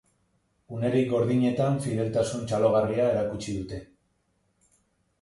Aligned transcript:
Unerik 0.77 1.05
gordinetan 1.11 1.77
fideltasun 1.85 2.49
txalogarria 2.53 3.09
erakutsi 3.13 3.57
dute. 3.63 3.87